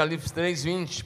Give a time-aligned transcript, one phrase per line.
[0.00, 1.04] Apocalipse 3, 20.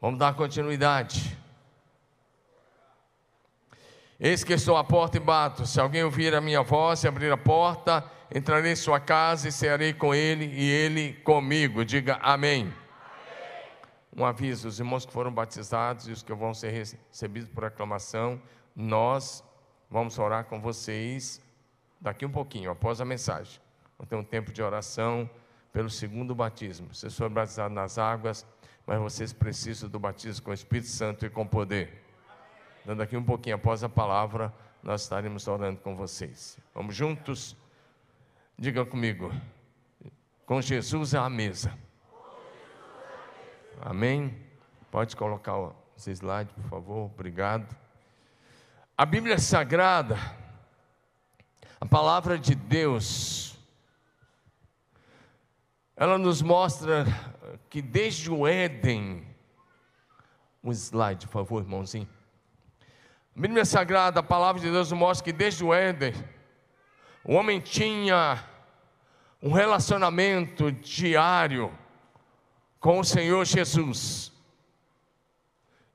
[0.00, 1.38] Vamos dar continuidade.
[4.18, 5.64] Eis que estou à porta e bato.
[5.64, 9.52] Se alguém ouvir a minha voz e abrir a porta, entrarei em sua casa e
[9.52, 11.84] cearei com ele e ele comigo.
[11.84, 12.62] Diga amém.
[12.62, 12.74] amém.
[14.16, 18.42] Um aviso: os irmãos que foram batizados e os que vão ser recebidos por aclamação,
[18.74, 19.44] nós
[19.88, 21.40] vamos orar com vocês
[22.00, 23.60] daqui um pouquinho, após a mensagem.
[23.96, 25.30] Vamos ter um tempo de oração
[25.74, 26.94] pelo segundo batismo.
[26.94, 28.46] Vocês foram batizados nas águas,
[28.86, 32.00] mas vocês precisam do batismo com o Espírito Santo e com poder.
[32.84, 36.56] Dando aqui um pouquinho após a palavra, nós estaremos orando com vocês.
[36.72, 37.56] Vamos juntos?
[38.56, 39.32] Diga comigo.
[40.46, 41.76] Com Jesus à mesa.
[43.80, 44.32] Amém?
[44.92, 47.06] Pode colocar os slides, por favor.
[47.06, 47.74] Obrigado.
[48.96, 50.16] A Bíblia Sagrada,
[51.80, 53.53] a palavra de Deus,
[55.96, 57.06] ela nos mostra
[57.70, 59.24] que desde o Éden,
[60.62, 62.08] um slide, por favor, irmãozinho.
[63.36, 66.14] A Bíblia Sagrada, a palavra de Deus mostra que desde o Éden,
[67.24, 68.42] o homem tinha
[69.40, 71.72] um relacionamento diário
[72.80, 74.32] com o Senhor Jesus.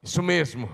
[0.01, 0.69] Isso mesmo,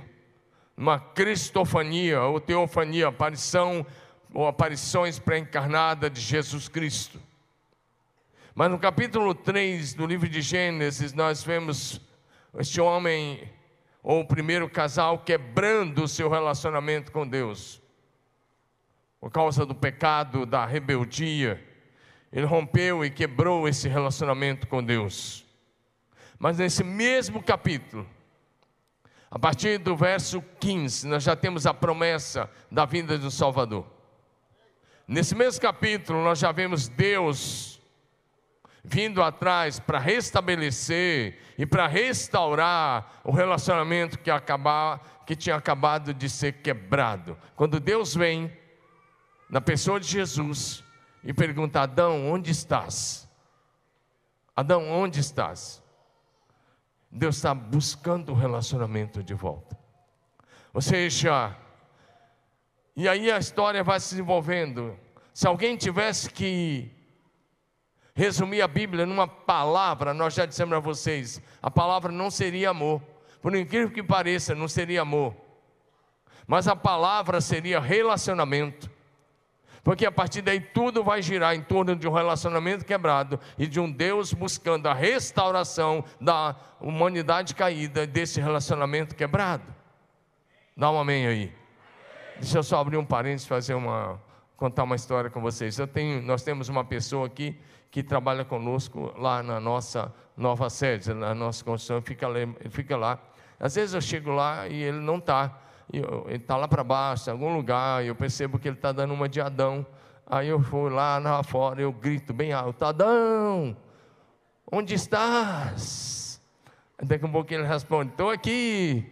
[0.77, 3.85] uma cristofania ou teofania, aparição
[4.33, 7.19] ou aparições pré-encarnadas de Jesus Cristo.
[8.57, 11.99] Mas no capítulo 3 do livro de Gênesis, nós vemos
[12.57, 13.51] este homem
[14.01, 17.81] ou o primeiro casal quebrando o seu relacionamento com Deus.
[19.19, 21.61] Por causa do pecado, da rebeldia,
[22.31, 25.45] ele rompeu e quebrou esse relacionamento com Deus.
[26.39, 28.07] Mas nesse mesmo capítulo,
[29.29, 33.85] a partir do verso 15, nós já temos a promessa da vinda do Salvador.
[35.05, 37.75] Nesse mesmo capítulo, nós já vemos Deus
[38.87, 46.29] vindo atrás para restabelecer e para restaurar o relacionamento que, acabar, que tinha acabado de
[46.29, 47.37] ser quebrado.
[47.55, 48.55] Quando Deus vem
[49.49, 50.83] na pessoa de Jesus
[51.23, 53.27] e pergunta: Adão, onde estás?
[54.55, 55.83] Adão, onde estás?
[57.09, 59.77] Deus está buscando o relacionamento de volta.
[60.73, 61.55] Ou seja,
[62.95, 64.97] e aí a história vai se desenvolvendo.
[65.33, 66.94] Se alguém tivesse que
[68.15, 73.01] resumir a Bíblia numa palavra, nós já dissemos a vocês, a palavra não seria amor.
[73.41, 75.35] Por incrível que pareça, não seria amor.
[76.47, 78.89] Mas a palavra seria relacionamento.
[79.83, 83.79] Porque a partir daí tudo vai girar em torno de um relacionamento quebrado e de
[83.79, 89.75] um Deus buscando a restauração da humanidade caída desse relacionamento quebrado.
[90.75, 91.53] Dá um amém aí.
[92.39, 94.19] Deixa eu só abrir um parênteses fazer uma
[94.57, 95.77] contar uma história com vocês.
[95.77, 97.55] Eu tenho, nós temos uma pessoa aqui
[97.95, 102.27] que trabalha conosco lá na nossa nova sede, na nossa construção, fica,
[102.69, 103.17] fica lá.
[103.57, 105.61] Às vezes eu chego lá e ele não está.
[105.93, 109.13] Ele está lá para baixo, em algum lugar, e eu percebo que ele está dando
[109.13, 109.87] uma de Adão.
[110.27, 113.77] Aí eu vou lá na fora, eu grito bem alto: Adão,
[114.69, 116.41] onde estás?
[117.01, 119.09] Daqui a pouco ele responde: Estou aqui.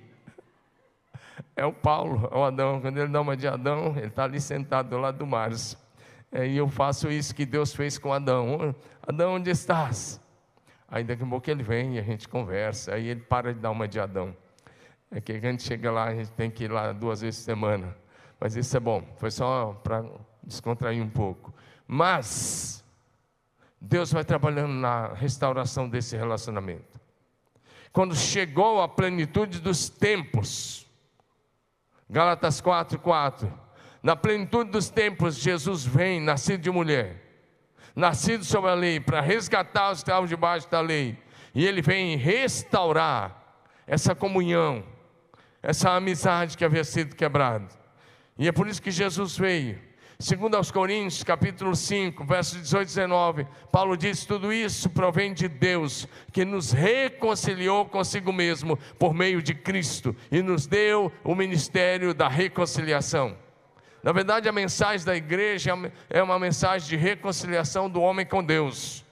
[1.56, 2.82] É o Paulo, é o Adão.
[2.82, 5.78] Quando ele dá uma de Adão, ele está ali sentado do lado do Márcio.
[6.36, 8.76] É, e eu faço isso que Deus fez com Adão.
[9.06, 10.20] Adão, onde estás?
[10.88, 12.96] Aí daqui a pouco ele vem e a gente conversa.
[12.96, 14.36] Aí ele para de dar uma de Adão.
[15.12, 17.46] É que a gente chega lá, a gente tem que ir lá duas vezes por
[17.46, 17.96] semana.
[18.40, 19.04] Mas isso é bom.
[19.18, 20.04] Foi só para
[20.44, 21.54] descontrair um pouco.
[21.88, 22.84] Mas
[23.80, 27.00] Deus vai trabalhando na restauração desse relacionamento.
[27.92, 30.88] Quando chegou a plenitude dos tempos,
[32.10, 33.63] Gálatas 4, 4
[34.04, 37.16] na plenitude dos tempos, Jesus vem, nascido de mulher,
[37.96, 41.18] nascido sob a lei, para resgatar os que estavam debaixo da lei.
[41.56, 44.84] E ele vem restaurar essa comunhão,
[45.62, 47.70] essa amizade que havia sido quebrada.
[48.38, 49.80] E é por isso que Jesus veio.
[50.20, 55.48] Segundo aos Coríntios, capítulo 5, versos 18 e 19, Paulo diz: tudo isso provém de
[55.48, 62.14] Deus, que nos reconciliou consigo mesmo por meio de Cristo e nos deu o ministério
[62.14, 63.38] da reconciliação.
[64.04, 65.72] Na verdade, a mensagem da igreja
[66.10, 69.06] é uma mensagem de reconciliação do homem com Deus.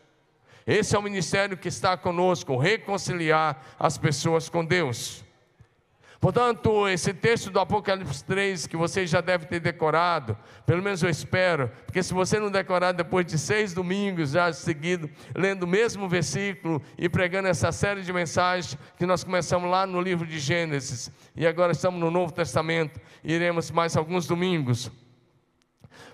[0.67, 5.23] Esse é o ministério que está conosco, reconciliar as pessoas com Deus.
[6.21, 10.37] Portanto, esse texto do Apocalipse 3, que vocês já devem ter decorado,
[10.67, 15.09] pelo menos eu espero, porque se você não decorar depois de seis domingos já seguido,
[15.35, 19.99] lendo o mesmo versículo e pregando essa série de mensagens que nós começamos lá no
[19.99, 24.91] livro de Gênesis, e agora estamos no Novo Testamento, iremos mais alguns domingos.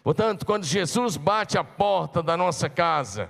[0.01, 3.29] Portanto, quando Jesus bate a porta da nossa casa,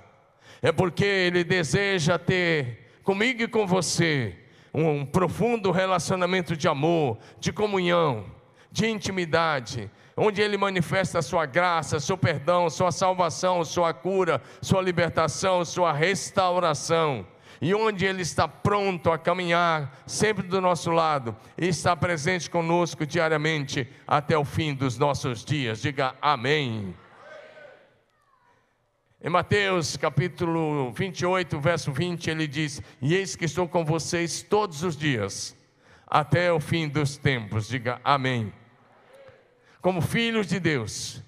[0.62, 7.52] é porque Ele deseja ter comigo e com você um profundo relacionamento de amor, de
[7.52, 8.26] comunhão,
[8.70, 14.82] de intimidade, onde Ele manifesta a sua graça, seu perdão, sua salvação, sua cura, sua
[14.82, 17.26] libertação, sua restauração.
[17.60, 23.04] E onde Ele está pronto a caminhar sempre do nosso lado e está presente conosco
[23.04, 25.80] diariamente até o fim dos nossos dias.
[25.80, 26.94] Diga amém.
[29.20, 34.84] Em Mateus capítulo 28, verso 20, ele diz: E eis que estou com vocês todos
[34.84, 35.56] os dias,
[36.06, 37.66] até o fim dos tempos.
[37.66, 38.52] Diga amém.
[39.82, 41.20] Como filhos de Deus,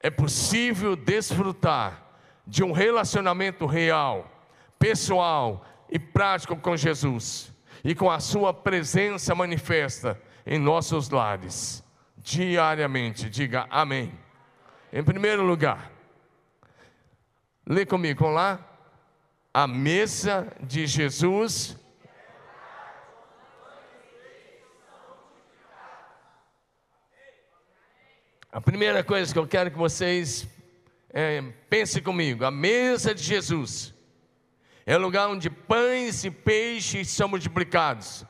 [0.00, 2.02] é possível desfrutar
[2.44, 4.28] de um relacionamento real,
[4.76, 7.52] pessoal e prático com Jesus
[7.84, 11.84] e com a Sua presença manifesta em nossos lares,
[12.18, 13.30] diariamente.
[13.30, 14.12] Diga amém.
[14.92, 15.95] Em primeiro lugar,
[17.68, 18.60] Lê comigo, lá.
[19.52, 21.76] A mesa de Jesus.
[28.52, 30.46] A primeira coisa que eu quero que vocês
[31.10, 33.92] é, pensem comigo: a mesa de Jesus
[34.86, 38.24] é o lugar onde pães e peixes são multiplicados.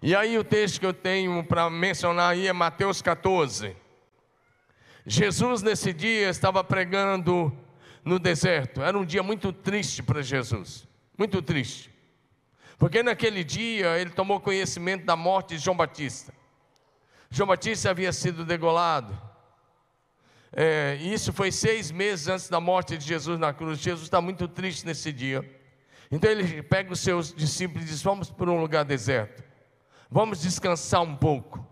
[0.00, 3.76] E aí o texto que eu tenho para mencionar aí é Mateus 14.
[5.04, 7.52] Jesus nesse dia estava pregando
[8.10, 8.82] no deserto.
[8.82, 10.86] Era um dia muito triste para Jesus,
[11.16, 11.88] muito triste.
[12.76, 16.34] Porque naquele dia ele tomou conhecimento da morte de João Batista.
[17.30, 19.16] João Batista havia sido degolado.
[20.52, 23.78] É, isso foi seis meses antes da morte de Jesus na cruz.
[23.78, 25.48] Jesus está muito triste nesse dia.
[26.10, 29.44] Então ele pega os seus discípulos e diz: Vamos para um lugar deserto.
[30.10, 31.64] Vamos descansar um pouco.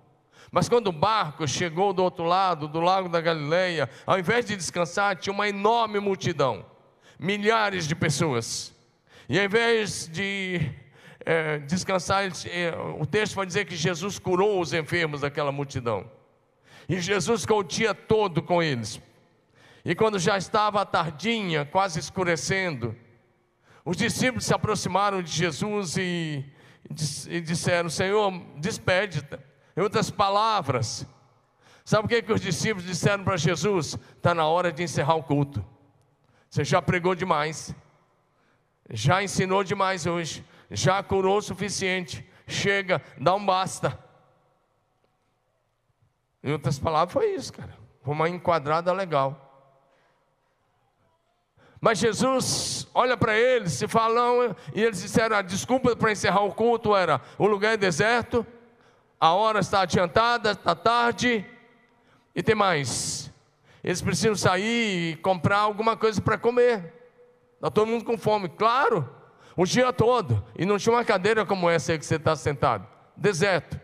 [0.50, 4.56] Mas quando o barco chegou do outro lado, do lago da Galileia, ao invés de
[4.56, 6.64] descansar, tinha uma enorme multidão,
[7.18, 8.74] milhares de pessoas.
[9.28, 10.72] E ao invés de
[11.24, 16.10] é, descansar, é, o texto vai dizer que Jesus curou os enfermos daquela multidão.
[16.88, 18.98] E Jesus ficou o dia todo com eles.
[19.84, 22.96] E quando já estava a tardinha, quase escurecendo,
[23.84, 26.42] os discípulos se aproximaram de Jesus e,
[27.28, 29.38] e disseram: Senhor, despede-te
[29.78, 31.06] em outras palavras,
[31.84, 33.96] sabe o que, que os discípulos disseram para Jesus?
[34.16, 35.64] Está na hora de encerrar o culto.
[36.50, 37.72] Você já pregou demais,
[38.90, 42.28] já ensinou demais hoje, já curou o suficiente.
[42.44, 43.96] Chega, dá um basta.
[46.42, 47.78] Em outras palavras, foi isso, cara.
[48.02, 49.70] Foi uma enquadrada legal.
[51.80, 56.52] Mas Jesus olha para eles e falam, e eles disseram: a desculpa para encerrar o
[56.52, 58.44] culto era: o lugar é deserto,
[59.20, 61.44] a hora está adiantada, está tarde,
[62.34, 63.32] e tem mais.
[63.82, 66.94] Eles precisam sair e comprar alguma coisa para comer.
[67.54, 69.08] Está todo mundo com fome, claro,
[69.56, 70.44] o dia todo.
[70.56, 72.86] E não tinha uma cadeira como essa aí que você está sentado
[73.18, 73.78] deserto.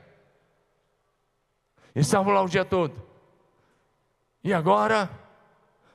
[1.95, 3.03] Eles estavam lá o dia todo.
[4.43, 5.11] E agora,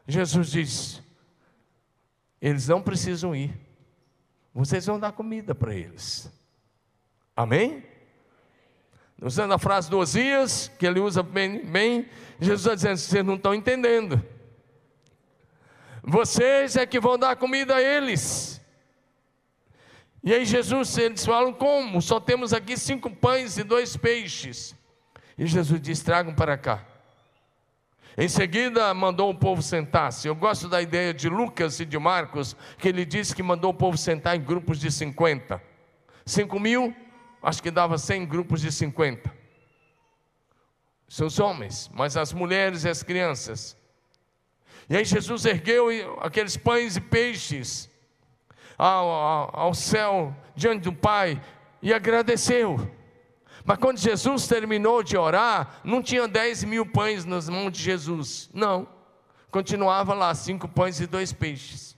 [0.07, 1.03] Jesus diz:
[2.41, 3.53] eles não precisam ir,
[4.53, 6.31] vocês vão dar comida para eles.
[7.36, 7.83] Amém?
[9.21, 12.08] Usando a frase do Osias, que ele usa bem, bem
[12.39, 14.24] Jesus está dizendo: vocês não estão entendendo.
[16.01, 18.62] Vocês é que vão dar comida a eles.
[20.24, 22.01] E aí Jesus, eles falam como?
[22.01, 24.75] Só temos aqui cinco pães e dois peixes.
[25.38, 26.86] E Jesus diz: tragam para cá.
[28.17, 30.27] Em seguida, mandou o povo sentar-se.
[30.27, 33.74] Eu gosto da ideia de Lucas e de Marcos, que ele diz que mandou o
[33.74, 35.62] povo sentar em grupos de 50.
[36.25, 36.94] 5 mil
[37.41, 39.34] acho que dava 100 grupos de 50.
[41.08, 43.75] Seus homens, mas as mulheres e as crianças.
[44.89, 45.89] E aí Jesus ergueu
[46.22, 47.89] aqueles pães e peixes
[48.77, 51.41] ao, ao, ao céu, diante do Pai,
[51.81, 52.89] e agradeceu.
[53.65, 58.50] Mas quando Jesus terminou de orar, não tinha 10 mil pães nas mãos de Jesus.
[58.53, 58.88] Não.
[59.51, 61.98] Continuava lá, cinco pães e dois peixes.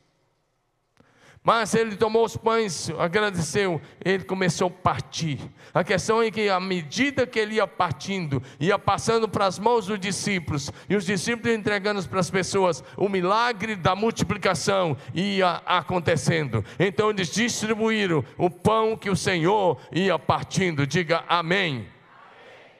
[1.43, 5.39] Mas ele tomou os pães, agradeceu, ele começou a partir.
[5.74, 9.88] A questão é que, à medida que ele ia partindo, ia passando para as mãos
[9.88, 16.63] dos discípulos, e os discípulos entregando para as pessoas, o milagre da multiplicação ia acontecendo.
[16.77, 20.86] Então eles distribuíram o pão que o Senhor ia partindo.
[20.86, 21.77] Diga amém.
[21.77, 21.88] amém.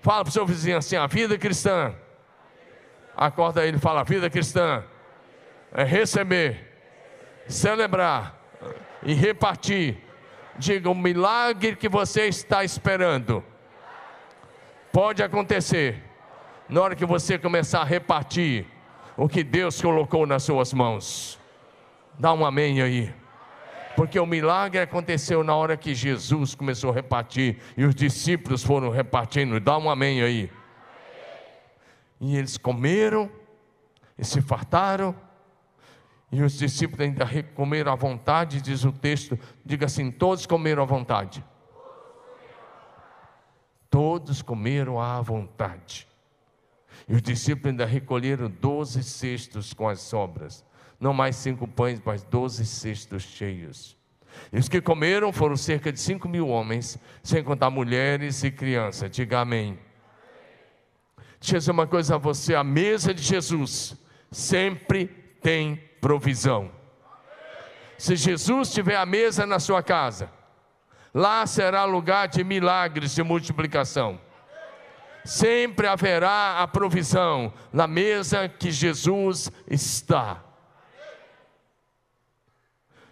[0.02, 1.96] Fala para o seu vizinho assim: a vida cristã.
[3.18, 4.84] Acorda ele, fala: a vida cristã
[5.74, 6.70] é receber,
[7.48, 8.41] celebrar
[9.04, 9.98] e repartir.
[10.58, 13.44] Diga o milagre que você está esperando.
[14.92, 16.04] Pode acontecer
[16.68, 18.66] na hora que você começar a repartir
[19.18, 21.40] o que Deus colocou nas suas mãos.
[22.20, 23.14] Dá um amém aí.
[23.96, 28.90] Porque o milagre aconteceu na hora que Jesus começou a repartir e os discípulos foram
[28.90, 29.60] repartindo.
[29.60, 30.50] Dá um amém aí.
[32.20, 33.30] E eles comeram
[34.18, 35.16] e se fartaram.
[36.32, 39.38] E os discípulos ainda comeram à vontade, diz o texto.
[39.66, 41.44] Diga assim: todos comeram à vontade.
[43.90, 46.08] Todos comeram à vontade.
[47.08, 50.64] E os discípulos ainda recolheram doze cestos com as sobras.
[50.98, 53.98] Não mais cinco pães, mas doze cestos cheios.
[54.54, 59.12] E os que comeram foram cerca de cinco mil homens, sem contar mulheres e crianças.
[59.12, 59.78] Diga amém.
[61.42, 63.98] Deixa eu dizer uma coisa a você: a mesa de Jesus
[64.32, 66.72] sempre tem provisão.
[67.98, 70.32] Se Jesus tiver a mesa na sua casa,
[71.14, 74.20] lá será lugar de milagres de multiplicação.
[75.24, 80.44] Sempre haverá a provisão na mesa que Jesus está.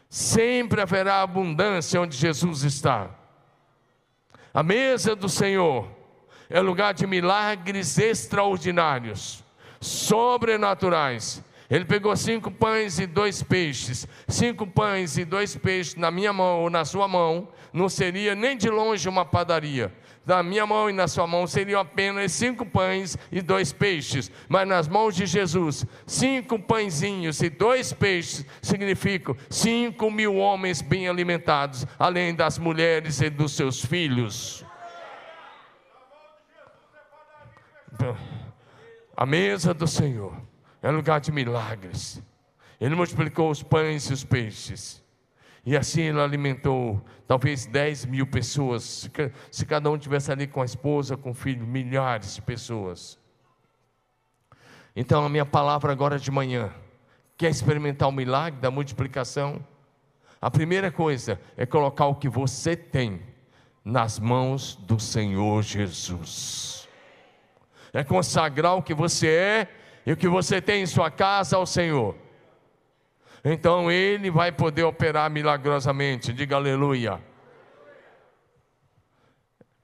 [0.09, 3.11] Sempre haverá abundância onde Jesus está.
[4.51, 5.87] A mesa do Senhor
[6.49, 9.43] é lugar de milagres extraordinários,
[9.79, 11.43] sobrenaturais.
[11.69, 16.61] Ele pegou cinco pães e dois peixes, cinco pães e dois peixes na minha mão
[16.61, 19.93] ou na sua mão, não seria nem de longe uma padaria.
[20.25, 24.67] Na minha mão e na sua mão seriam apenas cinco pães e dois peixes, mas
[24.67, 31.85] nas mãos de Jesus, cinco pãezinhos e dois peixes significam cinco mil homens bem alimentados,
[31.99, 34.65] além das mulheres e dos seus filhos.
[39.15, 40.48] A mesa do Senhor
[40.81, 42.21] é lugar de milagres.
[42.79, 45.03] Ele multiplicou os pães e os peixes.
[45.65, 49.09] E assim ele alimentou talvez 10 mil pessoas.
[49.51, 53.19] Se cada um tivesse ali com a esposa, com o filho, milhares de pessoas.
[54.95, 56.73] Então a minha palavra agora de manhã,
[57.37, 59.65] quer experimentar o milagre da multiplicação?
[60.41, 63.21] A primeira coisa é colocar o que você tem
[63.83, 66.79] nas mãos do Senhor Jesus
[67.93, 69.67] é consagrar o que você é
[70.09, 72.15] e o que você tem em sua casa ao Senhor.
[73.45, 77.21] Então Ele vai poder operar milagrosamente, diga aleluia.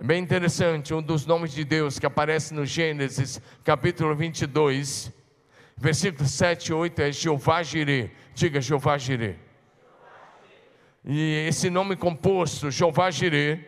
[0.04, 5.14] Bem interessante, um dos nomes de Deus que aparece no Gênesis, capítulo 22,
[5.78, 8.10] versículos 7 e 8 é Jeová Jireh.
[8.34, 9.38] Diga Jeová Jireh.
[11.04, 13.64] E esse nome composto, Jeová Jireh,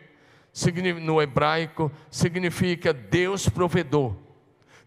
[1.04, 4.16] no hebraico, significa Deus provedor.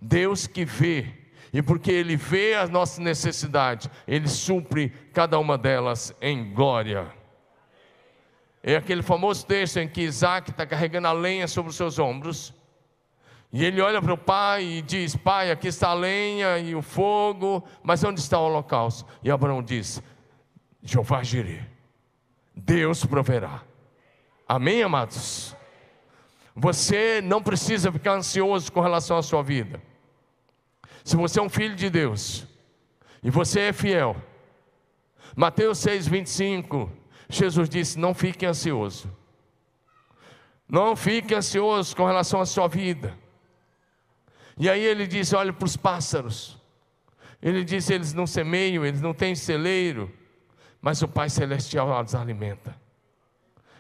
[0.03, 1.20] Deus que vê,
[1.53, 7.07] e porque Ele vê as nossas necessidades, Ele supre cada uma delas em glória.
[8.63, 12.55] É aquele famoso texto em que Isaac está carregando a lenha sobre os seus ombros,
[13.53, 16.83] e ele olha para o pai e diz: Pai, aqui está a lenha e o
[16.83, 19.05] fogo, mas onde está o holocausto?
[19.25, 20.01] E Abraão diz:
[20.83, 21.67] Jeová Jireh,
[22.55, 23.63] Deus proverá.
[24.47, 25.57] Amém, amados?
[26.55, 29.81] Você não precisa ficar ansioso com relação à sua vida.
[31.11, 32.47] Se você é um filho de Deus
[33.21, 34.15] e você é fiel,
[35.35, 36.89] Mateus 6, 25,
[37.29, 39.13] Jesus disse: Não fique ansioso.
[40.69, 43.19] Não fique ansioso com relação à sua vida.
[44.57, 46.57] E aí ele disse: Olhe para os pássaros.
[47.43, 50.15] Ele disse: Eles não semeiam, eles não têm celeiro,
[50.81, 52.81] mas o Pai Celestial os alimenta.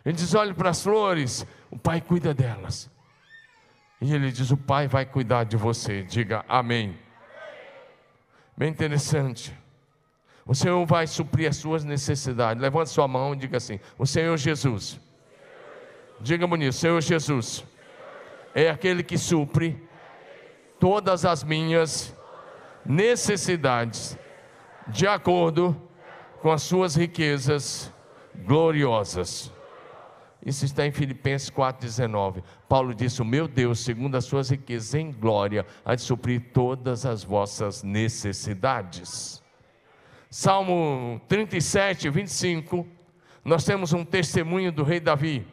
[0.04, 2.90] Ele diz: Olhe para as flores, o Pai cuida delas.
[4.00, 6.02] E ele diz: O Pai vai cuidar de você.
[6.02, 6.98] Diga amém.
[8.56, 9.56] Bem interessante.
[10.46, 12.60] O Senhor vai suprir as suas necessidades.
[12.60, 14.98] Levante sua mão e diga assim: O Senhor Jesus.
[16.20, 17.64] Diga bonito: Senhor Jesus
[18.54, 19.82] é aquele que supre
[20.78, 22.14] todas as minhas
[22.84, 24.18] necessidades
[24.88, 25.80] de acordo
[26.40, 27.92] com as suas riquezas
[28.34, 29.52] gloriosas.
[30.44, 32.42] Isso está em Filipenses 4,19.
[32.68, 37.04] Paulo disse: O meu Deus, segundo as suas riquezas em glória, há de suprir todas
[37.04, 39.42] as vossas necessidades.
[40.30, 42.86] Salmo 37, 25.
[43.44, 45.46] Nós temos um testemunho do rei Davi.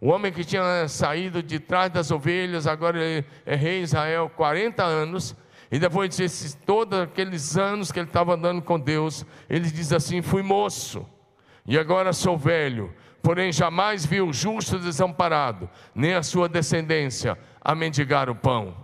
[0.00, 5.36] O homem que tinha saído de trás das ovelhas, agora é rei Israel, 40 anos.
[5.70, 10.22] E depois de todos aqueles anos que ele estava andando com Deus, ele diz assim:
[10.22, 11.04] Fui moço,
[11.66, 17.74] e agora sou velho porém jamais viu o justo desamparado, nem a sua descendência a
[17.74, 18.74] mendigar o pão.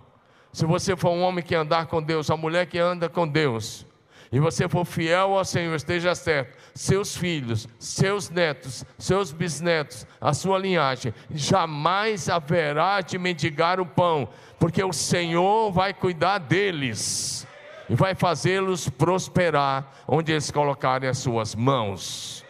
[0.53, 3.87] Se você for um homem que andar com Deus, a mulher que anda com Deus,
[4.33, 10.33] e você for fiel ao Senhor, esteja certo, seus filhos, seus netos, seus bisnetos, a
[10.33, 14.29] sua linhagem, jamais haverá de mendigar o pão,
[14.59, 17.47] porque o Senhor vai cuidar deles.
[17.89, 22.46] e vai fazê-los prosperar onde eles colocarem as suas mãos.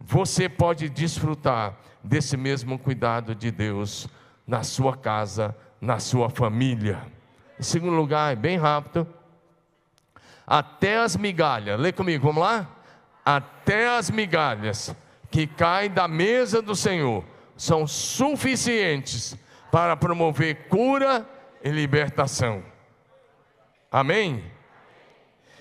[0.00, 4.08] Você pode desfrutar desse mesmo cuidado de Deus
[4.46, 7.00] na sua casa, na sua família.
[7.58, 9.06] Em segundo lugar, é bem rápido,
[10.46, 12.68] até as migalhas, lê comigo, vamos lá?
[13.24, 14.92] Até as migalhas
[15.30, 17.24] que caem da mesa do Senhor
[17.56, 19.36] são suficientes
[19.70, 21.24] para promover cura
[21.62, 22.64] e libertação.
[23.92, 24.42] Amém?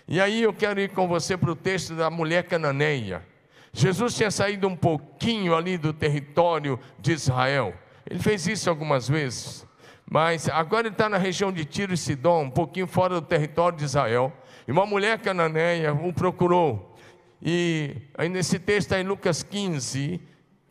[0.08, 3.24] E aí eu quero ir com você para o texto da mulher cananeia.
[3.71, 7.73] Jesus tinha saído um pouquinho ali do território de Israel.
[8.09, 9.67] Ele fez isso algumas vezes.
[10.09, 13.77] Mas agora ele está na região de Tiro e Sidom, um pouquinho fora do território
[13.77, 14.33] de Israel.
[14.67, 16.97] E uma mulher cananeia o procurou.
[17.41, 20.19] E aí nesse texto está em Lucas 15,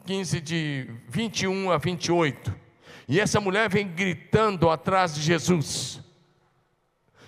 [0.05, 2.55] 15 de 21 a 28.
[3.09, 6.01] E essa mulher vem gritando atrás de Jesus.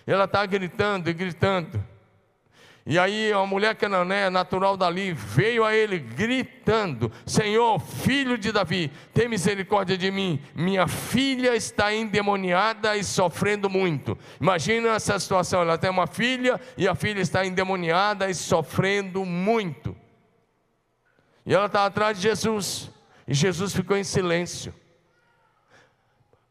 [0.06, 1.82] Ela está gritando e gritando.
[2.86, 8.90] E aí a mulher cananeia, natural dali, veio a ele gritando: Senhor, filho de Davi,
[9.12, 10.40] tem misericórdia de mim.
[10.54, 14.16] Minha filha está endemoniada e sofrendo muito.
[14.40, 19.94] Imagina essa situação: ela tem uma filha e a filha está endemoniada e sofrendo muito.
[21.44, 22.90] E ela está atrás de Jesus.
[23.28, 24.74] E Jesus ficou em silêncio.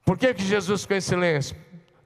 [0.06, 1.56] Por que, que Jesus ficou em silêncio?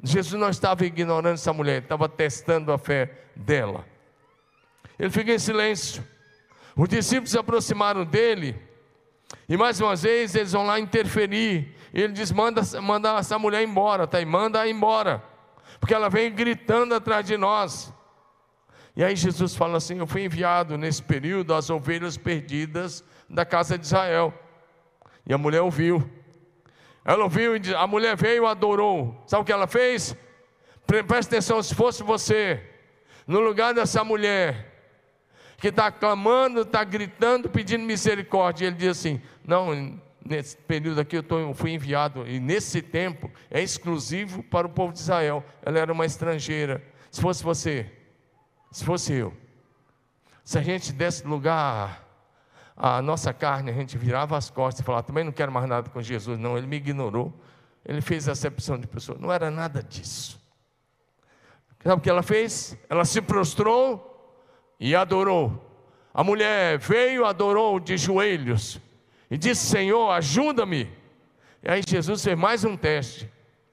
[0.03, 3.92] Jesus não estava ignorando essa mulher, estava testando a fé dela.
[5.03, 6.01] Ele fica em silêncio.
[6.77, 8.55] Os discípulos se aproximaram dele,
[9.49, 11.75] e mais uma vez eles vão lá interferir.
[11.93, 14.21] Ele diz: manda, manda essa mulher embora, tá?
[14.21, 15.21] E manda embora,
[15.77, 17.93] porque ela vem gritando atrás de nós.
[18.95, 23.77] E aí Jesus fala assim: Eu fui enviado nesse período às ovelhas perdidas da casa
[23.77, 24.33] de Israel.
[25.25, 26.09] E a mulher ouviu.
[27.03, 29.21] Ela ouviu e a mulher veio e adorou.
[29.27, 30.15] Sabe o que ela fez?
[30.87, 32.63] Presta atenção, se fosse você,
[33.27, 34.72] no lugar dessa mulher,
[35.63, 38.67] que está clamando, está gritando, pedindo misericórdia.
[38.67, 43.31] Ele diz assim: Não, nesse período aqui eu, tô, eu fui enviado, e nesse tempo
[43.49, 45.41] é exclusivo para o povo de Israel.
[45.61, 46.83] Ela era uma estrangeira.
[47.09, 47.89] Se fosse você,
[48.73, 49.33] se fosse eu,
[50.43, 52.09] se a gente desse lugar
[52.75, 55.89] a nossa carne, a gente virava as costas e falava: Também não quero mais nada
[55.89, 56.37] com Jesus.
[56.37, 57.33] Não, ele me ignorou.
[57.85, 59.17] Ele fez acepção de pessoa.
[59.17, 60.37] Não era nada disso.
[61.81, 62.77] Sabe o que ela fez?
[62.89, 64.12] Ela se prostrou
[64.83, 65.65] e adorou.
[66.13, 68.81] A mulher veio, adorou de joelhos
[69.31, 70.91] e disse: Senhor, ajuda-me.
[71.63, 73.31] E aí Jesus fez mais um teste.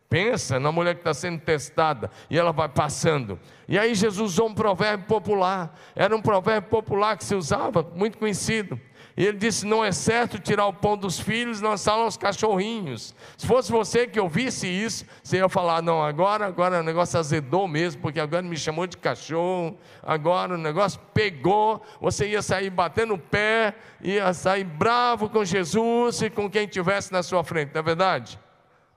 [0.09, 3.41] Pensa na mulher que está sendo testada e ela vai passando.
[3.69, 5.77] E aí Jesus usou um provérbio popular.
[5.97, 8.81] Era um provérbio popular que se usava, muito conhecido.
[9.21, 13.15] E ele disse: Não é certo tirar o pão dos filhos e lançá aos cachorrinhos.
[13.37, 17.69] Se fosse você que ouvisse isso, você ia falar: Não, agora, agora o negócio azedou
[17.69, 21.83] mesmo, porque agora me chamou de cachorro, agora o negócio pegou.
[22.01, 27.13] Você ia sair batendo o pé, ia sair bravo com Jesus e com quem tivesse
[27.13, 28.41] na sua frente, não é verdade?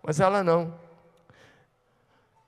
[0.01, 0.73] Mas ela não.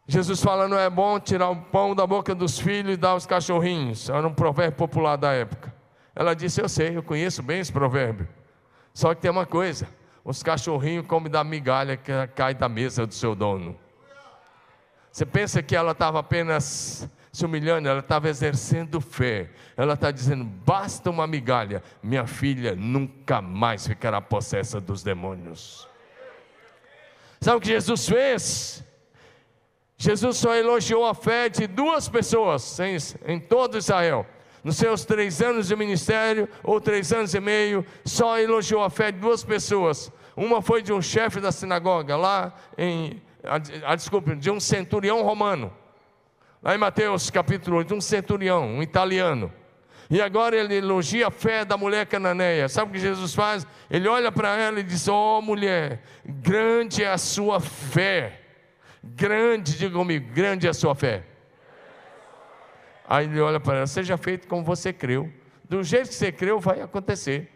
[0.07, 3.25] Jesus fala: Não é bom tirar o pão da boca dos filhos e dar aos
[3.25, 4.09] cachorrinhos.
[4.09, 5.74] Era um provérbio popular da época.
[6.15, 8.27] Ela disse: Eu sei, eu conheço bem esse provérbio.
[8.93, 9.87] Só que tem uma coisa:
[10.23, 13.77] os cachorrinhos comem da migalha que cai da mesa do seu dono.
[15.11, 19.49] Você pensa que ela estava apenas se humilhando, ela estava exercendo fé.
[19.75, 25.87] Ela está dizendo: basta uma migalha, minha filha nunca mais ficará possessa dos demônios.
[27.41, 28.83] Sabe o que Jesus fez?
[29.97, 34.25] Jesus só elogiou a fé de duas pessoas em, em todo Israel
[34.65, 39.11] nos seus três anos de ministério, ou três anos e meio, só elogiou a fé
[39.11, 40.11] de duas pessoas.
[40.35, 43.21] Uma foi de um chefe da sinagoga, lá em.
[43.43, 45.71] A, a, desculpe, de um centurião romano.
[46.63, 49.53] Lá em Mateus capítulo 8, um centurião, um italiano.
[50.09, 52.67] E agora ele elogia a fé da mulher cananeia.
[52.67, 53.67] Sabe o que Jesus faz?
[53.87, 58.41] Ele olha para ela e diz: Oh mulher, grande é a sua fé.
[59.03, 61.34] Grande, diga comigo, grande é a sua fé.
[63.07, 65.31] Aí ele olha para ela: seja feito como você creu.
[65.67, 67.51] Do jeito que você creu, vai acontecer.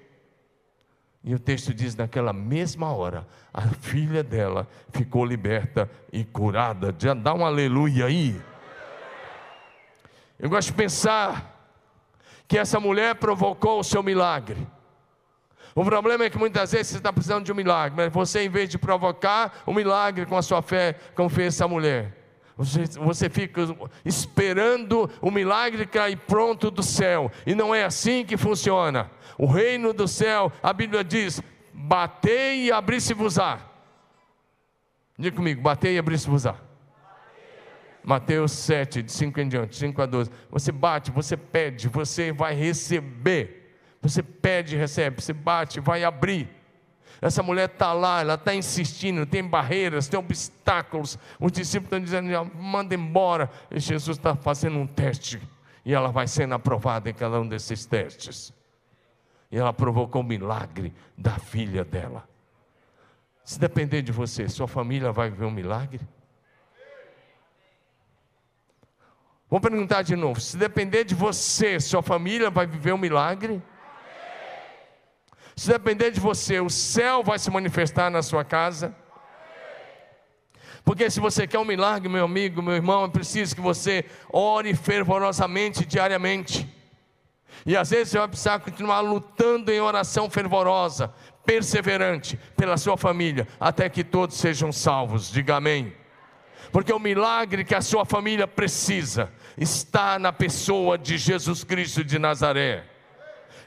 [1.23, 6.95] E o texto diz: naquela mesma hora, a filha dela ficou liberta e curada.
[6.97, 8.39] Já dá um aleluia aí.
[10.39, 11.55] Eu gosto de pensar
[12.47, 14.65] que essa mulher provocou o seu milagre.
[15.75, 18.49] O problema é que muitas vezes você está precisando de um milagre, mas você, em
[18.49, 22.18] vez de provocar o um milagre com a sua fé, como fez essa mulher,
[22.59, 23.61] você, você fica
[24.03, 29.09] esperando o milagre cair pronto do céu, e não é assim que funciona.
[29.37, 31.41] O reino do céu, a Bíblia diz:
[31.73, 33.59] batei e abri-se-vos-á.
[35.17, 36.55] Diga comigo, batei e abri-se-vos-á.
[38.03, 40.29] Mateus 7, de 5 em diante, 5 a 12.
[40.51, 43.77] Você bate, você pede, você vai receber.
[44.01, 46.49] Você pede e recebe, você bate, vai abrir.
[47.21, 51.17] Essa mulher está lá, ela está insistindo, tem barreiras, tem obstáculos.
[51.39, 53.49] Os discípulos estão dizendo, manda embora.
[53.69, 55.41] E Jesus está fazendo um teste.
[55.83, 58.53] E ela vai sendo aprovada em cada um desses testes.
[59.51, 62.27] E ela provocou o milagre da filha dela.
[63.43, 66.07] Se depender de você, sua família vai ver um milagre?
[69.49, 73.61] Vou perguntar de novo: se depender de você, sua família vai viver um milagre?
[75.59, 78.95] Se depender de você, o céu vai se manifestar na sua casa?
[80.85, 84.73] Porque se você quer um milagre, meu amigo, meu irmão, é preciso que você ore
[84.73, 86.65] fervorosamente diariamente.
[87.65, 91.13] E às vezes você vai precisar continuar lutando em oração fervorosa,
[91.45, 95.29] perseverante pela sua família, até que todos sejam salvos.
[95.29, 95.93] Diga amém.
[96.71, 102.17] Porque o milagre que a sua família precisa está na pessoa de Jesus Cristo de
[102.17, 102.88] Nazaré.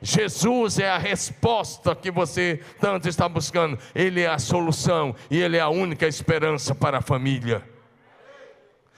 [0.03, 5.57] Jesus é a resposta que você tanto está buscando, Ele é a solução e Ele
[5.57, 7.62] é a única esperança para a família.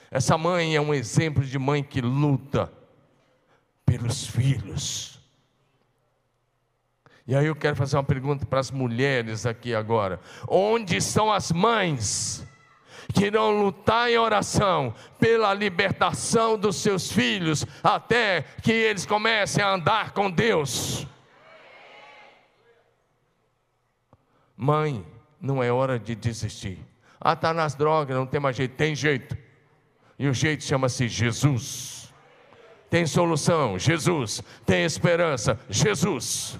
[0.09, 2.71] Essa mãe é um exemplo de mãe que luta
[3.85, 5.19] pelos filhos.
[7.27, 11.51] E aí eu quero fazer uma pergunta para as mulheres aqui agora: onde estão as
[11.51, 12.44] mães?
[13.15, 19.73] Que irão lutar em oração pela libertação dos seus filhos, até que eles comecem a
[19.73, 21.07] andar com Deus.
[24.57, 25.05] Mãe,
[25.39, 26.77] não é hora de desistir.
[27.19, 28.75] Ah, está nas drogas, não tem mais jeito.
[28.75, 29.37] Tem jeito.
[30.19, 32.13] E o jeito chama-se Jesus.
[32.89, 34.43] Tem solução, Jesus.
[34.65, 36.59] Tem esperança, Jesus.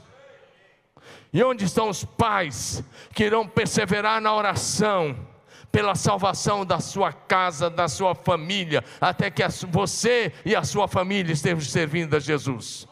[1.34, 2.82] E onde estão os pais
[3.14, 5.35] que irão perseverar na oração?
[5.76, 11.34] Pela salvação da sua casa, da sua família, até que você e a sua família
[11.34, 12.88] estejam servindo a Jesus.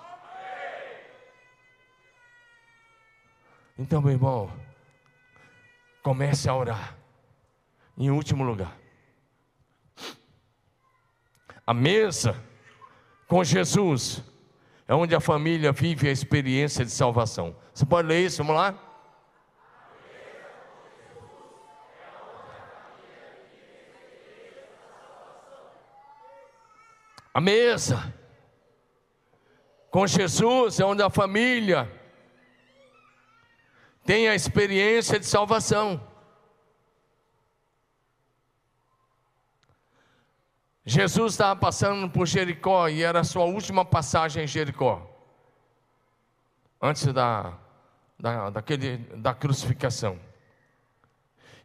[3.80, 4.52] Então, meu irmão,
[6.04, 6.98] comece a orar.
[7.98, 8.78] Em último lugar,
[11.66, 12.36] a mesa
[13.30, 14.22] com Jesus
[14.86, 17.56] é onde a família vive a experiência de salvação.
[17.74, 18.44] Você pode ler isso?
[18.44, 18.93] Vamos lá?
[27.34, 28.14] A mesa
[29.90, 31.92] com Jesus é onde a família
[34.06, 36.02] tem a experiência de salvação.
[40.86, 45.10] Jesus estava passando por Jericó e era a sua última passagem em Jericó,
[46.82, 47.58] antes da,
[48.20, 50.20] da, daquele, da crucificação.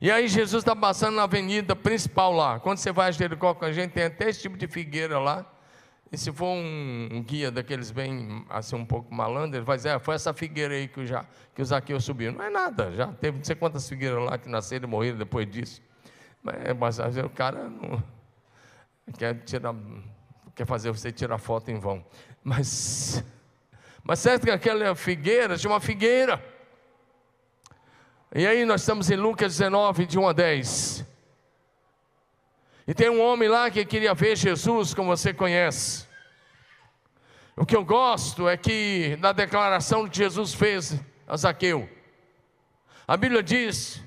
[0.00, 2.61] E aí Jesus está passando na avenida principal lá.
[2.61, 5.58] Quando você vai a Jericó com a gente, tem até esse tipo de figueira lá.
[6.11, 9.90] E se for um, um, guia daqueles bem, assim, um pouco malandro, ele vai dizer,
[9.90, 12.33] ah, foi essa figueira aí que, já, que o Zaqueu subiu.
[12.33, 15.51] Não é nada, já teve não sei quantas figueiras lá que nasceram e morreram depois
[15.51, 15.83] disso.
[16.42, 18.03] Mas, mas o cara não
[19.18, 19.75] quer, tirar,
[20.55, 22.05] quer fazer você tirar foto em vão.
[22.42, 23.23] Mas,
[24.03, 26.42] mas certo que aquela figueira tinha uma figueira.
[28.35, 31.05] E aí nós estamos em Lucas 19, de 1 a 10.
[32.88, 36.09] E tem um homem lá que queria ver Jesus, como você conhece.
[37.55, 41.87] O que eu gosto é que na declaração que Jesus fez a Zaqueu,
[43.07, 44.03] a Bíblia diz: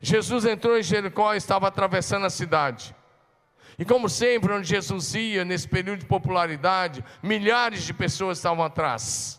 [0.00, 2.96] Jesus entrou em Jericó e estava atravessando a cidade.
[3.78, 9.38] E como sempre, onde Jesus ia, nesse período de popularidade, milhares de pessoas estavam atrás.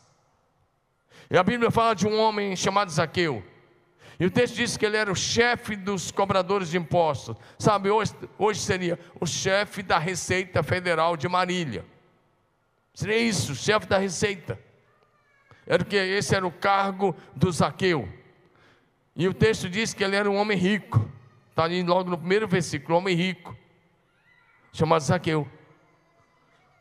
[1.32, 3.44] E a Bíblia fala de um homem chamado Zaqueu.
[4.20, 7.36] E o texto diz que ele era o chefe dos cobradores de impostos.
[7.58, 11.86] Sabe, hoje, hoje seria o chefe da Receita Federal de Marília.
[12.94, 14.60] Seria isso, chefe da Receita.
[15.66, 18.08] Era que esse era o cargo do Zaqueu.
[19.16, 21.10] E o texto diz que ele era um homem rico.
[21.50, 23.56] Está ali logo no primeiro versículo, homem rico,
[24.72, 25.48] chamado Zaqueu.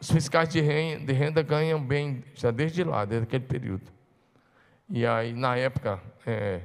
[0.00, 3.92] Os fiscais de renda, de renda ganham bem, já desde lá, desde aquele período.
[4.88, 6.62] E aí, na época, é,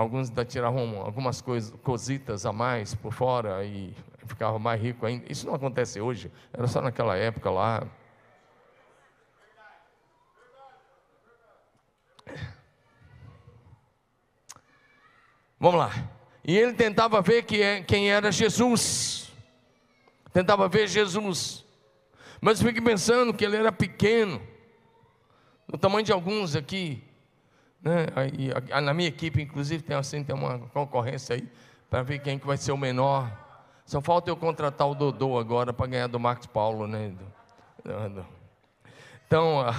[0.00, 5.30] Alguns ainda tiravam algumas coisas, cositas a mais por fora e ficavam mais ricos ainda.
[5.30, 7.86] Isso não acontece hoje, era só naquela época lá.
[15.58, 15.90] Vamos lá.
[16.42, 19.30] E ele tentava ver é, quem era Jesus.
[20.32, 21.62] Tentava ver Jesus.
[22.40, 24.40] Mas fique pensando que ele era pequeno.
[25.68, 27.04] Do tamanho de alguns aqui.
[27.82, 28.06] Né?
[28.14, 31.48] Aí, na minha equipe, inclusive, tem, assim, tem uma concorrência aí
[31.88, 33.30] para ver quem que vai ser o menor.
[33.84, 37.12] Só falta eu contratar o Dodô agora para ganhar do Marcos Paulo, né?
[39.26, 39.74] Então, ah,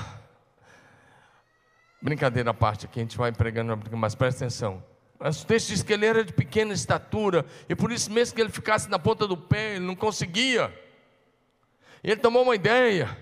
[2.02, 4.84] brincadeira à parte aqui, a gente vai pregando, mas presta atenção.
[5.20, 8.50] O texto diz que ele era de pequena estatura, e por isso mesmo que ele
[8.50, 10.74] ficasse na ponta do pé, ele não conseguia.
[12.04, 13.16] E ele tomou uma ideia,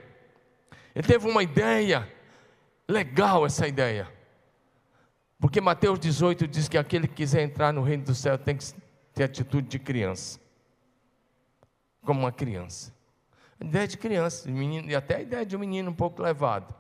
[0.96, 2.10] ele teve uma ideia,
[2.88, 4.19] legal essa ideia.
[5.40, 8.74] Porque Mateus 18 diz que aquele que quiser entrar no reino do céu tem que
[9.14, 10.40] ter atitude de criança.
[12.04, 12.94] Como uma criança.
[13.62, 16.74] Ideia de criança, menino, e até a ideia de um menino um pouco levado.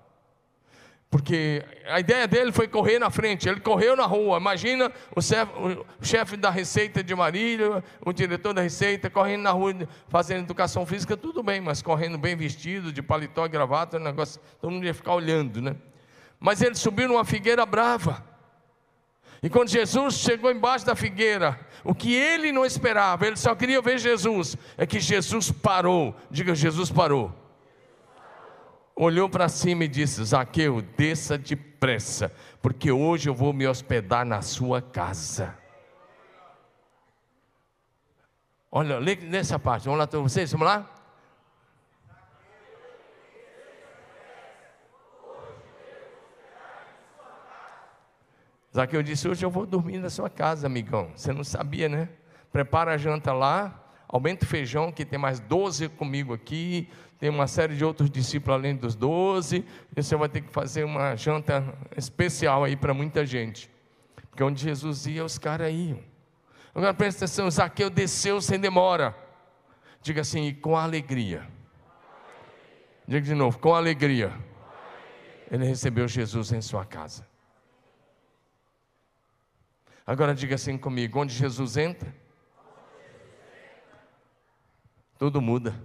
[1.09, 4.37] Porque a ideia dele foi correr na frente, ele correu na rua.
[4.37, 5.51] Imagina o chefe,
[5.99, 9.73] o chefe da Receita de Marília, o diretor da Receita, correndo na rua
[10.07, 14.39] fazendo educação física, tudo bem, mas correndo bem vestido, de paletó e gravata, um negócio,
[14.61, 15.75] todo mundo ia ficar olhando, né?
[16.39, 18.28] Mas ele subiu numa figueira brava.
[19.41, 23.81] E quando Jesus chegou embaixo da figueira, o que ele não esperava, ele só queria
[23.81, 26.15] ver Jesus, é que Jesus parou.
[26.29, 27.33] Diga, Jesus parou
[28.99, 34.41] olhou para cima e disse: Zaqueu, desça depressa, porque hoje eu vou me hospedar na
[34.41, 35.57] sua casa.
[38.69, 40.87] Olha, lê nessa parte, vamos lá, todos vocês, vamos lá?
[48.75, 51.11] Zaqueu disse: Hoje eu vou dormir na sua casa, amigão.
[51.15, 52.09] Você não sabia, né?
[52.51, 57.47] Prepara a janta lá, aumenta o feijão, que tem mais 12 comigo aqui tem uma
[57.47, 61.77] série de outros discípulos além dos doze, e você vai ter que fazer uma janta
[61.97, 63.69] especial aí para muita gente.
[64.29, 65.99] Porque onde Jesus ia, os caras iam.
[66.73, 69.13] Agora presta atenção, Zaqueu desceu sem demora.
[70.01, 71.45] Diga assim, e com alegria.
[73.05, 74.31] Diga de novo, com alegria.
[75.51, 77.27] Ele recebeu Jesus em sua casa.
[80.09, 82.11] Agora diga assim comigo: onde Jesus entra,
[85.19, 85.79] tudo muda.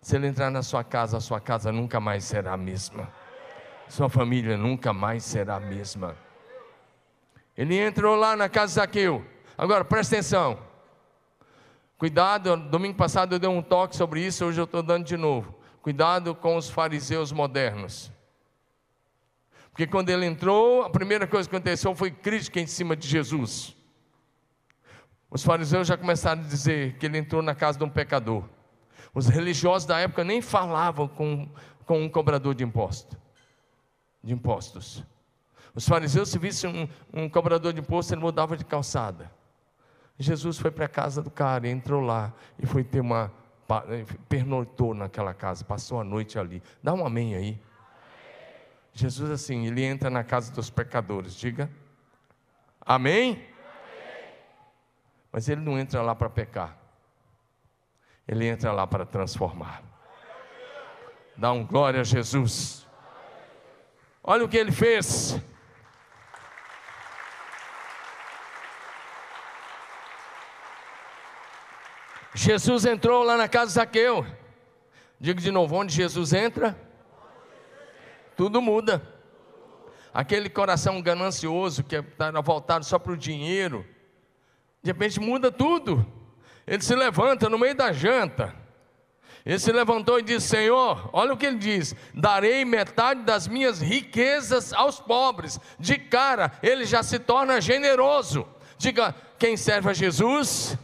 [0.00, 3.12] Se ele entrar na sua casa, a sua casa nunca mais será a mesma.
[3.88, 6.16] Sua família nunca mais será a mesma.
[7.56, 9.26] Ele entrou lá na casa de Zaqueu.
[9.58, 10.56] Agora, presta atenção.
[11.98, 15.52] Cuidado, domingo passado eu dei um toque sobre isso, hoje eu estou dando de novo.
[15.82, 18.12] Cuidado com os fariseus modernos.
[19.76, 23.76] Porque quando ele entrou, a primeira coisa que aconteceu foi crítica em cima de Jesus.
[25.30, 28.42] Os fariseus já começaram a dizer que ele entrou na casa de um pecador.
[29.12, 31.46] Os religiosos da época nem falavam com,
[31.84, 33.20] com um cobrador de imposto,
[34.24, 35.04] de impostos.
[35.74, 39.30] Os fariseus, se vissem um, um cobrador de imposto, ele mudava de calçada.
[40.18, 43.30] Jesus foi para a casa do cara, entrou lá e foi ter uma.
[44.26, 46.62] pernoitou naquela casa, passou a noite ali.
[46.82, 47.60] Dá um amém aí.
[48.96, 51.70] Jesus, assim, ele entra na casa dos pecadores, diga.
[52.80, 53.32] Amém?
[53.32, 53.44] amém.
[55.30, 56.78] Mas ele não entra lá para pecar.
[58.26, 59.82] Ele entra lá para transformar.
[61.36, 62.86] Dá um glória a Jesus.
[64.24, 65.38] Olha o que ele fez.
[72.34, 74.26] Jesus entrou lá na casa de Zaqueu.
[75.20, 76.74] Digo de novo: onde Jesus entra,
[78.36, 79.02] tudo muda.
[80.12, 83.84] Aquele coração ganancioso que está voltado só para o dinheiro,
[84.82, 86.06] de repente muda tudo.
[86.66, 88.54] Ele se levanta no meio da janta.
[89.44, 93.80] Ele se levantou e disse: Senhor, olha o que ele diz: darei metade das minhas
[93.80, 95.60] riquezas aos pobres.
[95.78, 98.46] De cara, ele já se torna generoso.
[98.76, 100.76] Diga: quem serve a Jesus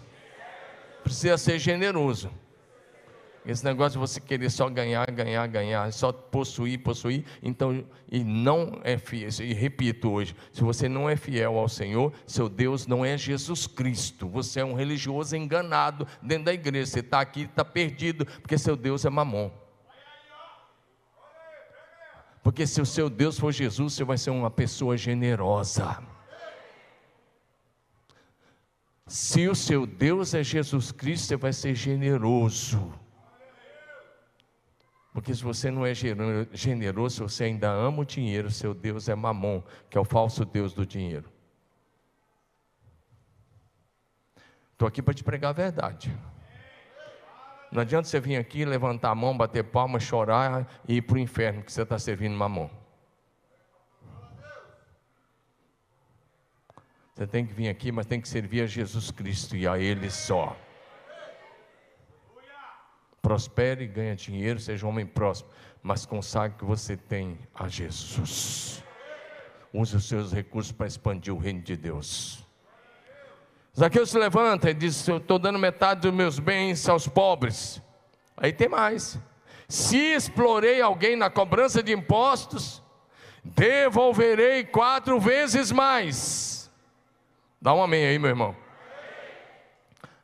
[1.02, 2.30] precisa ser generoso.
[3.44, 8.80] Esse negócio de você querer só ganhar, ganhar, ganhar, só possuir, possuir, então, e não
[8.84, 13.04] é fiel, e repito hoje, se você não é fiel ao Senhor, seu Deus não
[13.04, 17.64] é Jesus Cristo, você é um religioso enganado dentro da igreja, você está aqui, está
[17.64, 19.50] perdido, porque seu Deus é mamon.
[22.44, 26.02] Porque se o seu Deus for Jesus, você vai ser uma pessoa generosa.
[29.06, 33.01] Se o seu Deus é Jesus Cristo, você vai ser generoso.
[35.12, 39.62] Porque se você não é generoso, você ainda ama o dinheiro, seu Deus é mamon,
[39.90, 41.30] que é o falso Deus do dinheiro.
[44.72, 46.10] Estou aqui para te pregar a verdade.
[47.70, 51.18] Não adianta você vir aqui, levantar a mão, bater palma, chorar e ir para o
[51.18, 52.70] inferno, que você está servindo mamão.
[57.14, 60.10] Você tem que vir aqui, mas tem que servir a Jesus Cristo e a Ele
[60.10, 60.56] só
[63.22, 65.48] prospere, ganhe dinheiro, seja um homem próximo,
[65.80, 68.82] mas consagre que você tem a Jesus.
[69.72, 72.44] Use os seus recursos para expandir o reino de Deus.
[73.78, 77.80] Zaqueu se levanta e diz: Eu estou dando metade dos meus bens aos pobres.
[78.36, 79.18] Aí tem mais.
[79.66, 82.82] Se explorei alguém na cobrança de impostos,
[83.42, 86.70] devolverei quatro vezes mais.
[87.60, 88.61] Dá um amém aí, meu irmão.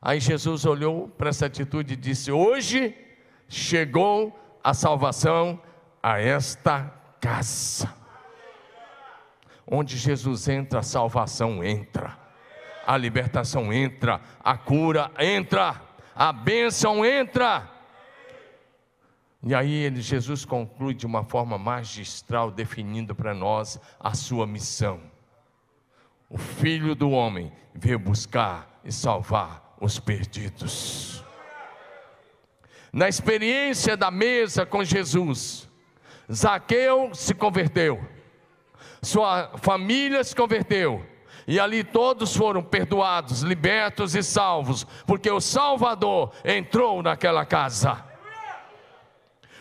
[0.01, 2.95] Aí Jesus olhou para essa atitude e disse: Hoje
[3.47, 5.61] chegou a salvação
[6.01, 7.93] a esta casa.
[9.67, 12.17] Onde Jesus entra, a salvação entra,
[12.87, 15.79] a libertação entra, a cura entra,
[16.15, 17.69] a bênção entra.
[19.43, 24.99] E aí ele, Jesus conclui de uma forma magistral, definindo para nós a sua missão.
[26.29, 31.23] O Filho do Homem veio buscar e salvar os perdidos.
[32.91, 35.69] Na experiência da mesa com Jesus,
[36.31, 38.03] Zaqueu se converteu,
[39.01, 41.05] sua família se converteu,
[41.47, 48.05] e ali todos foram perdoados, libertos e salvos, porque o Salvador entrou naquela casa.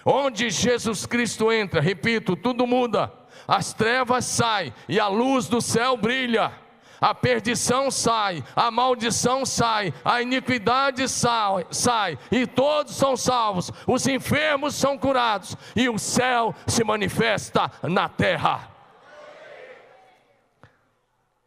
[0.05, 3.13] Onde Jesus Cristo entra, repito, tudo muda,
[3.47, 6.53] as trevas saem e a luz do céu brilha
[7.01, 14.07] a perdição sai, a maldição sai, a iniquidade sai, sai, e todos são salvos, os
[14.07, 18.71] enfermos são curados, e o céu se manifesta na terra.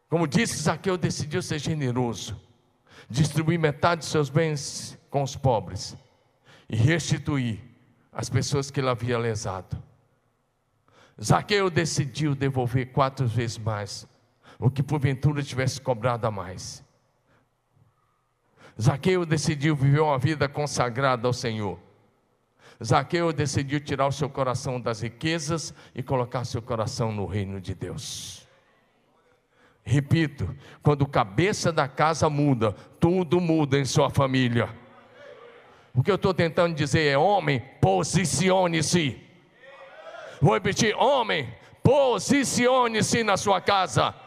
[0.08, 2.38] Como disse Zaqueu, decidiu ser generoso,
[3.08, 5.96] distribuir metade de seus bens com os pobres
[6.68, 7.60] e restituir
[8.12, 9.82] as pessoas que ele havia lesado.
[11.22, 14.06] Zaqueu decidiu devolver quatro vezes mais
[14.62, 16.84] o que porventura tivesse cobrado a mais.
[18.80, 21.80] Zaqueu decidiu viver uma vida consagrada ao Senhor.
[22.82, 27.74] Zaqueu decidiu tirar o seu coração das riquezas e colocar seu coração no reino de
[27.74, 28.46] Deus.
[29.82, 32.70] Repito, quando o cabeça da casa muda,
[33.00, 34.68] tudo muda em sua família.
[35.92, 39.20] O que eu estou tentando dizer é: homem, posicione-se.
[40.40, 44.21] Vou repetir: homem, posicione-se na sua casa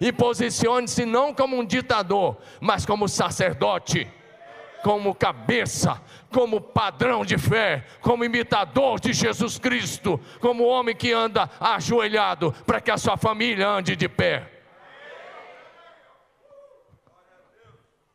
[0.00, 4.10] e posicione-se não como um ditador, mas como sacerdote,
[4.82, 6.00] como cabeça,
[6.32, 12.80] como padrão de fé, como imitador de Jesus Cristo, como homem que anda ajoelhado para
[12.80, 14.50] que a sua família ande de pé.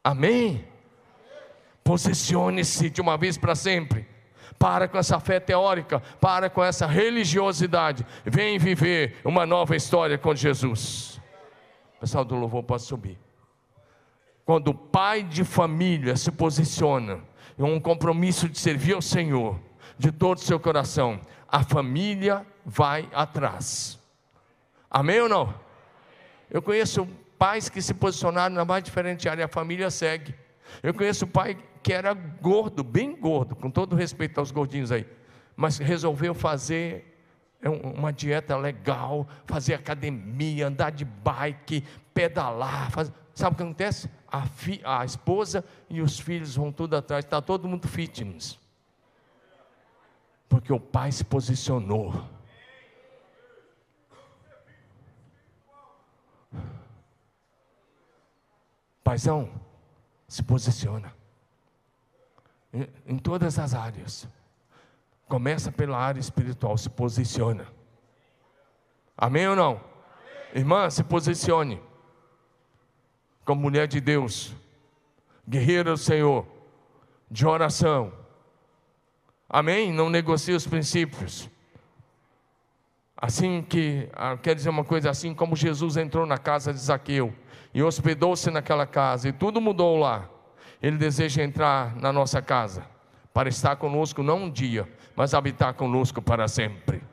[0.04, 0.67] Amém?
[1.84, 4.08] Posicione-se de uma vez para sempre.
[4.60, 8.06] Para com essa fé teórica, para com essa religiosidade.
[8.24, 11.19] Vem viver uma nova história com Jesus.
[12.03, 13.17] Pessoal do louvor pode subir.
[14.43, 17.21] Quando o pai de família se posiciona
[17.57, 19.57] em um compromisso de servir ao Senhor
[19.97, 23.97] de todo o seu coração, a família vai atrás.
[24.91, 25.53] Amém ou não?
[26.51, 27.07] Eu conheço
[27.39, 30.35] pais que se posicionaram na mais diferente área, a família segue.
[30.83, 35.07] Eu conheço pai que era gordo, bem gordo, com todo respeito aos gordinhos aí,
[35.55, 37.12] mas resolveu fazer
[37.63, 41.82] é uma dieta legal, fazer academia, andar de bike,
[42.13, 42.91] pedalar.
[42.91, 43.12] Faz...
[43.34, 44.10] Sabe o que acontece?
[44.28, 44.82] A, fi...
[44.84, 48.60] a esposa e os filhos vão tudo atrás, está todo mundo fitness.
[50.49, 52.28] Porque o pai se posicionou.
[59.02, 59.49] Paizão,
[60.28, 61.13] se posiciona.
[63.06, 64.28] Em, todas as áreas.
[65.34, 67.65] Começa pela área espiritual, se posiciona.
[69.17, 69.72] Amém ou não?
[69.72, 69.82] Amém.
[70.54, 71.82] Irmã, se posicione.
[73.43, 74.54] Como mulher de Deus,
[75.50, 76.46] guerreira do Senhor,
[77.32, 78.13] de oração.
[79.50, 79.91] Amém?
[79.91, 81.50] Não negocie os princípios.
[83.17, 87.34] Assim que, ah, quer dizer uma coisa assim, como Jesus entrou na casa de Zaqueu
[87.74, 90.30] e hospedou-se naquela casa e tudo mudou lá.
[90.80, 92.92] Ele deseja entrar na nossa casa
[93.34, 97.04] para estar conosco não um dia, mas habitar conosco para sempre.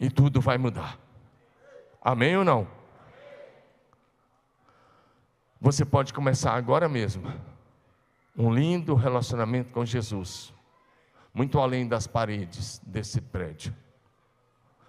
[0.00, 0.98] E tudo vai mudar.
[2.00, 2.66] Amém ou não?
[5.60, 7.32] Você pode começar agora mesmo
[8.36, 10.52] um lindo relacionamento com Jesus,
[11.32, 13.72] muito além das paredes desse prédio,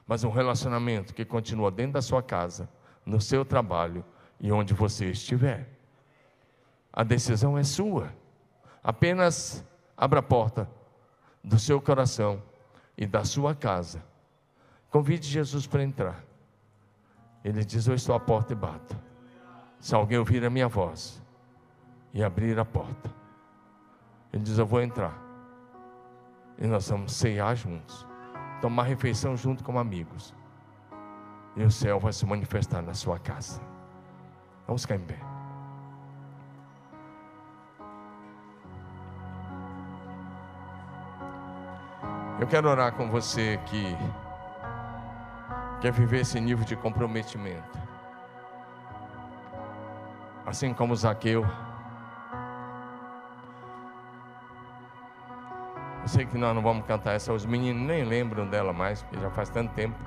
[0.08, 2.70] mas um relacionamento que continua dentro da sua casa,
[3.06, 4.04] no seu trabalho
[4.40, 5.70] e onde você estiver.
[6.92, 8.14] A decisão é sua.
[8.84, 9.64] Apenas
[9.98, 10.70] abra a porta
[11.44, 12.42] do seu coração
[12.98, 14.04] e da sua casa.
[14.90, 16.24] Convide Jesus para entrar.
[17.44, 18.96] Ele diz: Eu estou à porta e bato.
[19.80, 21.22] Se alguém ouvir a minha voz
[22.14, 23.10] e abrir a porta,
[24.32, 25.22] ele diz: Eu vou entrar.
[26.58, 28.08] E nós vamos ceiar juntos,
[28.62, 30.34] tomar refeição junto como amigos.
[31.56, 33.62] E o céu vai se manifestar na sua casa.
[34.66, 35.33] Vamos ficar em pé.
[42.54, 43.98] Quero orar com você que
[45.82, 47.80] quer viver esse nível de comprometimento.
[50.46, 51.44] Assim como Zaqueu.
[56.04, 59.20] Eu sei que nós não vamos cantar essa, os meninos nem lembram dela mais, porque
[59.20, 59.98] já faz tanto tempo.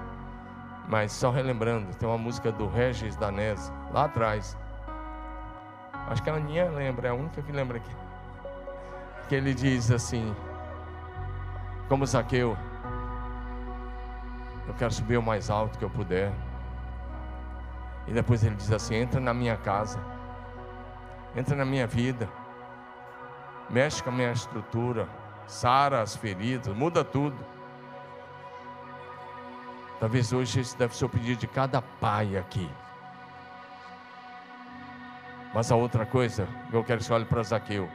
[0.89, 4.57] Mas só relembrando, tem uma música do Regis Danese, lá atrás.
[6.09, 7.97] Acho que a Aninha lembra, é a única que lembra aqui.
[9.29, 10.33] Que ele diz assim,
[11.89, 12.57] como Zaqueu,
[14.67, 16.33] eu quero subir o mais alto que eu puder.
[18.07, 19.99] E depois ele diz assim: entra na minha casa,
[21.35, 22.29] entra na minha vida,
[23.71, 25.09] mexe com a minha estrutura
[25.47, 27.37] sara as feridas, muda tudo.
[30.01, 32.69] Talvez hoje esse deve ser o pedido de cada pai aqui.
[35.55, 37.89] Mas a outra coisa eu quero que você olhe para Zaqueu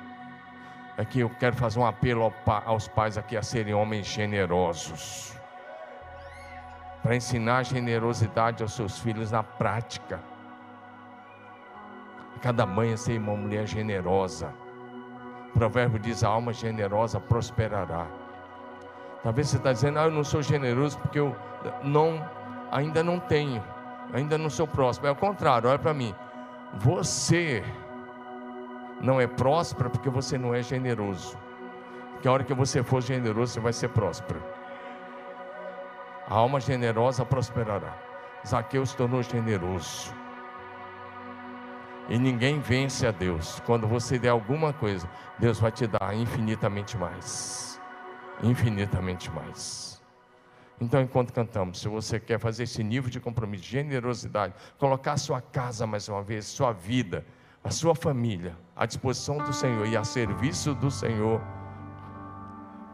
[0.97, 2.33] é que eu quero fazer um apelo
[2.65, 5.35] aos pais aqui a serem homens generosos.
[7.01, 10.19] Para ensinar generosidade aos seus filhos na prática.
[12.41, 14.53] Cada mãe é ser uma mulher generosa.
[15.49, 18.07] O provérbio diz: a alma generosa prosperará.
[19.23, 21.35] Talvez você está dizendo, ah, eu não sou generoso porque eu
[21.83, 22.27] não,
[22.71, 23.63] ainda não tenho,
[24.13, 25.09] ainda não sou próspero.
[25.09, 26.15] É o contrário, olha para mim.
[26.73, 27.63] Você
[29.01, 31.37] não é próspero porque você não é generoso.
[32.21, 34.41] Que a hora que você for generoso, você vai ser próspero.
[36.27, 37.97] A alma generosa prosperará.
[38.47, 40.13] Zaqueu se tornou generoso.
[42.09, 43.59] E ninguém vence a Deus.
[43.65, 47.81] Quando você der alguma coisa, Deus vai te dar infinitamente mais.
[48.43, 50.01] Infinitamente mais.
[50.79, 55.39] Então, enquanto cantamos, se você quer fazer esse nível de compromisso, de generosidade, colocar sua
[55.39, 57.23] casa mais uma vez, sua vida,
[57.63, 61.39] a sua família à disposição do Senhor e a serviço do Senhor,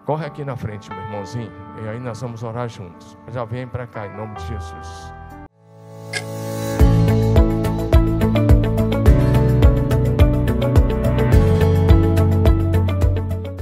[0.05, 1.51] corre aqui na frente, meu irmãozinho,
[1.81, 3.17] e aí nós vamos orar juntos.
[3.29, 5.16] Já vem para cá, em nome de Jesus.